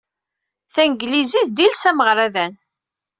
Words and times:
Tanglizit 0.73 1.49
d 1.55 1.57
iles 1.65 1.83
ameɣradan. 1.89 2.53